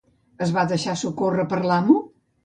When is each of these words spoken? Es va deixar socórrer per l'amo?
Es 0.45 0.53
va 0.53 0.61
deixar 0.71 0.95
socórrer 1.01 1.45
per 1.51 1.59
l'amo? 1.73 1.99